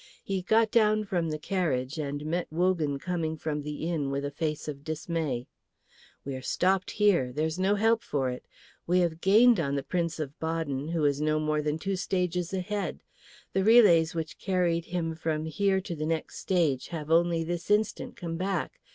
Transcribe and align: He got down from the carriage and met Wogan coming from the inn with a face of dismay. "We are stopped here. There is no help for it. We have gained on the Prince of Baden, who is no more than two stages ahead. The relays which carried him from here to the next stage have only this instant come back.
He 0.23 0.41
got 0.41 0.71
down 0.71 1.03
from 1.05 1.29
the 1.29 1.37
carriage 1.37 1.99
and 1.99 2.25
met 2.25 2.51
Wogan 2.51 2.97
coming 2.97 3.37
from 3.37 3.61
the 3.61 3.87
inn 3.87 4.09
with 4.09 4.25
a 4.25 4.31
face 4.31 4.67
of 4.67 4.83
dismay. 4.83 5.45
"We 6.25 6.33
are 6.35 6.41
stopped 6.41 6.89
here. 6.89 7.31
There 7.31 7.45
is 7.45 7.59
no 7.59 7.75
help 7.75 8.01
for 8.01 8.31
it. 8.31 8.43
We 8.87 9.01
have 9.01 9.21
gained 9.21 9.59
on 9.59 9.75
the 9.75 9.83
Prince 9.83 10.19
of 10.19 10.39
Baden, 10.39 10.87
who 10.87 11.05
is 11.05 11.21
no 11.21 11.39
more 11.39 11.61
than 11.61 11.77
two 11.77 11.95
stages 11.97 12.51
ahead. 12.51 13.01
The 13.53 13.63
relays 13.63 14.15
which 14.15 14.39
carried 14.39 14.85
him 14.85 15.13
from 15.13 15.45
here 15.45 15.79
to 15.81 15.95
the 15.95 16.07
next 16.07 16.39
stage 16.39 16.87
have 16.87 17.11
only 17.11 17.43
this 17.43 17.69
instant 17.69 18.15
come 18.17 18.37
back. 18.37 18.79